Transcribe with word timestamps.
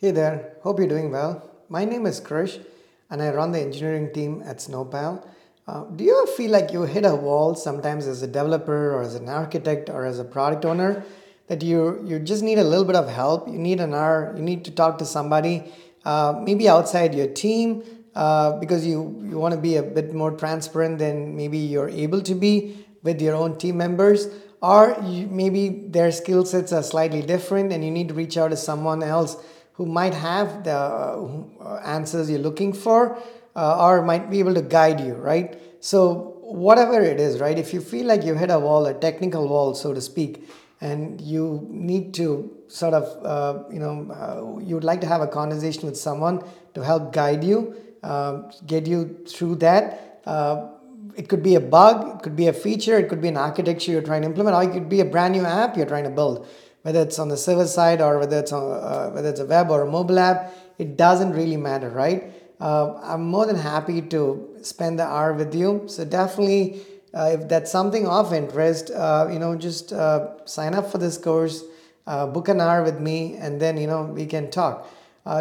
Hey 0.00 0.12
there, 0.12 0.52
hope 0.62 0.78
you're 0.78 0.86
doing 0.86 1.10
well. 1.10 1.42
My 1.68 1.84
name 1.84 2.06
is 2.06 2.20
Krish 2.20 2.64
and 3.10 3.20
I 3.20 3.30
run 3.30 3.50
the 3.50 3.58
engineering 3.58 4.12
team 4.12 4.44
at 4.46 4.58
Snowpal. 4.58 5.26
Uh, 5.66 5.86
do 5.86 6.04
you 6.04 6.22
ever 6.22 6.30
feel 6.30 6.52
like 6.52 6.72
you 6.72 6.82
hit 6.82 7.04
a 7.04 7.16
wall 7.16 7.56
sometimes 7.56 8.06
as 8.06 8.22
a 8.22 8.28
developer 8.28 8.94
or 8.94 9.02
as 9.02 9.16
an 9.16 9.28
architect 9.28 9.90
or 9.90 10.06
as 10.06 10.20
a 10.20 10.24
product 10.24 10.64
owner 10.64 11.02
that 11.48 11.64
you, 11.64 12.00
you 12.06 12.20
just 12.20 12.44
need 12.44 12.60
a 12.60 12.62
little 12.62 12.84
bit 12.84 12.94
of 12.94 13.08
help? 13.08 13.48
You 13.48 13.58
need 13.58 13.80
an 13.80 13.92
hour, 13.92 14.32
you 14.36 14.42
need 14.44 14.64
to 14.66 14.70
talk 14.70 14.98
to 14.98 15.04
somebody, 15.04 15.64
uh, 16.04 16.40
maybe 16.44 16.68
outside 16.68 17.12
your 17.12 17.26
team 17.26 17.82
uh, 18.14 18.52
because 18.60 18.86
you, 18.86 19.20
you 19.28 19.36
want 19.36 19.52
to 19.52 19.60
be 19.60 19.78
a 19.78 19.82
bit 19.82 20.14
more 20.14 20.30
transparent 20.30 21.00
than 21.00 21.36
maybe 21.36 21.58
you're 21.58 21.88
able 21.88 22.20
to 22.20 22.36
be 22.36 22.86
with 23.02 23.20
your 23.20 23.34
own 23.34 23.58
team 23.58 23.76
members 23.76 24.28
or 24.62 24.96
you, 25.02 25.26
maybe 25.26 25.68
their 25.88 26.12
skill 26.12 26.44
sets 26.44 26.72
are 26.72 26.84
slightly 26.84 27.20
different 27.20 27.72
and 27.72 27.84
you 27.84 27.90
need 27.90 28.06
to 28.06 28.14
reach 28.14 28.36
out 28.36 28.52
to 28.52 28.56
someone 28.56 29.02
else 29.02 29.36
who 29.78 29.86
might 29.86 30.12
have 30.12 30.64
the 30.64 30.76
uh, 30.76 31.80
answers 31.84 32.28
you're 32.28 32.40
looking 32.40 32.72
for 32.72 33.16
uh, 33.54 33.86
or 33.86 34.02
might 34.02 34.28
be 34.28 34.40
able 34.40 34.52
to 34.52 34.60
guide 34.60 35.00
you, 35.00 35.14
right? 35.14 35.56
So, 35.80 36.34
whatever 36.42 37.00
it 37.00 37.20
is, 37.20 37.38
right? 37.38 37.56
If 37.56 37.72
you 37.72 37.80
feel 37.80 38.06
like 38.06 38.24
you 38.24 38.34
hit 38.34 38.50
a 38.50 38.58
wall, 38.58 38.86
a 38.86 38.94
technical 38.94 39.46
wall, 39.46 39.74
so 39.74 39.94
to 39.94 40.00
speak, 40.00 40.48
and 40.80 41.20
you 41.20 41.64
need 41.70 42.12
to 42.14 42.50
sort 42.66 42.92
of, 42.92 43.04
uh, 43.24 43.62
you 43.72 43.78
know, 43.78 44.10
uh, 44.10 44.60
you 44.60 44.74
would 44.74 44.84
like 44.84 45.00
to 45.02 45.06
have 45.06 45.20
a 45.20 45.28
conversation 45.28 45.86
with 45.86 45.96
someone 45.96 46.42
to 46.74 46.82
help 46.82 47.12
guide 47.12 47.44
you, 47.44 47.74
uh, 48.02 48.42
get 48.66 48.86
you 48.86 49.24
through 49.28 49.56
that. 49.56 50.20
Uh, 50.26 50.70
it 51.16 51.28
could 51.28 51.42
be 51.42 51.54
a 51.54 51.60
bug, 51.60 52.16
it 52.16 52.22
could 52.22 52.34
be 52.34 52.48
a 52.48 52.52
feature, 52.52 52.98
it 52.98 53.08
could 53.08 53.20
be 53.20 53.28
an 53.28 53.36
architecture 53.36 53.92
you're 53.92 54.02
trying 54.02 54.22
to 54.22 54.28
implement, 54.28 54.56
or 54.56 54.62
it 54.64 54.72
could 54.72 54.88
be 54.88 55.00
a 55.00 55.04
brand 55.04 55.34
new 55.34 55.44
app 55.44 55.76
you're 55.76 55.86
trying 55.86 56.04
to 56.04 56.10
build 56.10 56.46
whether 56.88 57.02
it's 57.02 57.18
on 57.18 57.28
the 57.28 57.36
server 57.36 57.66
side 57.66 58.00
or 58.00 58.18
whether 58.18 58.38
it's 58.38 58.50
on, 58.50 58.62
uh, 58.62 59.10
whether 59.10 59.28
it's 59.28 59.40
a 59.40 59.44
web 59.44 59.70
or 59.70 59.82
a 59.82 59.90
mobile 59.90 60.18
app 60.18 60.54
it 60.78 60.96
doesn't 60.96 61.32
really 61.32 61.58
matter 61.58 61.90
right? 61.90 62.32
Uh, 62.60 62.94
i'm 63.10 63.24
more 63.36 63.44
than 63.44 63.56
happy 63.56 64.00
to 64.00 64.20
spend 64.62 64.98
the 64.98 65.04
hour 65.04 65.34
with 65.34 65.54
you. 65.54 65.82
So 65.86 66.06
definitely 66.06 66.80
uh, 67.12 67.30
if 67.34 67.46
that's 67.46 67.70
something 67.70 68.06
of 68.06 68.32
interest 68.32 68.90
uh, 68.90 69.28
you 69.30 69.38
know 69.38 69.54
just 69.54 69.92
uh, 69.92 70.46
sign 70.46 70.74
up 70.74 70.90
for 70.90 70.96
this 70.96 71.18
course 71.18 71.62
uh, 72.06 72.26
book 72.26 72.48
an 72.48 72.58
hour 72.58 72.82
with 72.82 73.00
me 73.00 73.36
and 73.36 73.60
then 73.60 73.76
you 73.76 73.86
know 73.86 74.04
we 74.04 74.24
can 74.24 74.50
talk. 74.50 74.88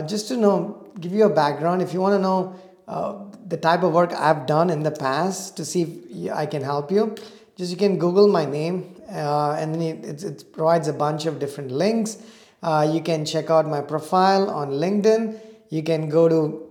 Just 0.06 0.28
to 0.28 0.36
know 0.36 0.86
give 1.00 1.14
you 1.14 1.24
a 1.24 1.34
background 1.44 1.82
if 1.82 1.94
you 1.94 2.02
want 2.02 2.16
to 2.20 2.24
know 2.30 2.40
the 3.54 3.60
type 3.68 3.84
of 3.84 3.94
work 3.94 4.12
i've 4.28 4.46
done 4.46 4.70
in 4.70 4.84
the 4.84 4.96
past 5.08 5.56
to 5.56 5.64
see 5.64 5.84
if 5.84 6.32
i 6.44 6.46
can 6.46 6.62
help 6.62 6.92
you 6.92 7.16
just 7.58 7.72
you 7.72 7.78
can 7.78 7.98
google 7.98 8.28
my 8.28 8.46
name 8.46 8.96
uh, 9.12 9.54
and 9.54 9.82
it, 9.82 10.24
it, 10.24 10.54
provides 10.54 10.88
a 10.88 10.94
bunch 10.94 11.26
of 11.26 11.40
different 11.40 11.72
links. 11.72 12.18
Uh, 12.62 12.88
you 12.92 13.02
can 13.02 13.26
check 13.26 13.50
out 13.50 13.68
my 13.68 13.82
profile 13.82 14.50
on 14.50 14.70
LinkedIn. 14.70 15.40
You 15.70 15.82
can 15.82 16.08
go 16.08 16.30
to 16.30 16.68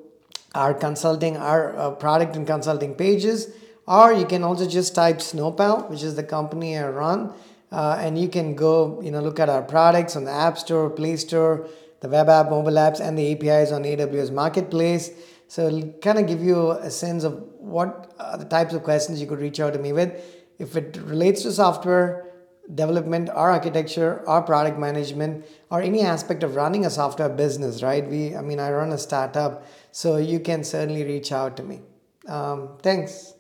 our 0.55 0.73
consulting, 0.73 1.37
our 1.37 1.77
uh, 1.77 1.91
product 1.91 2.37
and 2.37 2.47
consulting 2.47 2.95
pages, 2.95 3.49
or 3.87 4.13
you 4.13 4.25
can 4.25 4.43
also 4.43 4.67
just 4.67 4.95
type 4.95 5.19
Snowpal, 5.19 5.91
which 5.91 6.03
is 6.03 6.15
the 6.15 6.23
company 6.23 6.79
I 6.79 6.89
run, 6.89 7.33
uh, 7.73 7.99
and 8.01 8.19
you 8.19 8.29
can 8.29 8.55
go, 8.55 9.01
you 9.03 9.11
know, 9.11 9.21
look 9.21 9.39
at 9.41 9.49
our 9.49 9.63
products 9.63 10.17
on 10.17 10.25
the 10.25 10.31
App 10.31 10.57
Store, 10.57 10.89
Play 10.89 11.17
Store, 11.17 11.69
the 12.01 12.09
web 12.09 12.29
app, 12.29 12.49
mobile 12.49 12.73
apps, 12.73 13.01
and 13.01 13.19
the 13.19 13.33
APIs 13.33 13.73
on 13.73 13.83
AWS 13.83 14.33
Marketplace. 14.33 15.11
So 15.49 15.67
it'll 15.67 15.93
kind 16.01 16.19
of 16.19 16.27
give 16.27 16.43
you 16.43 16.71
a 16.73 16.91
sense 16.91 17.25
of 17.25 17.35
what 17.59 18.15
are 18.19 18.39
the 18.39 18.45
types 18.45 18.75
of 18.75 18.83
questions 18.83 19.21
you 19.21 19.27
could 19.27 19.41
reach 19.41 19.61
out 19.61 19.73
to 19.75 19.79
me 19.79 19.93
with. 19.93 20.13
If 20.59 20.77
it 20.77 20.99
relates 21.05 21.43
to 21.43 21.53
software, 21.53 22.27
development 22.75 23.29
or 23.29 23.51
architecture 23.51 24.25
or 24.27 24.43
product 24.43 24.79
management 24.79 25.47
or 25.71 25.81
any 25.81 26.01
aspect 26.03 26.43
of 26.43 26.57
running 26.57 26.85
a 26.85 26.91
software 26.91 27.29
business 27.29 27.81
right? 27.81 28.05
We 28.09 28.35
i 28.35 28.43
mean 28.43 28.59
i 28.59 28.73
run 28.73 28.91
a 28.91 28.99
startup 28.99 29.65
so 29.93 30.17
you 30.17 30.41
can 30.41 30.65
certainly 30.65 31.05
reach 31.05 31.31
out 31.31 31.57
to 31.59 31.63
me. 31.63 31.81
Um, 32.27 32.71
thanks 32.83 33.36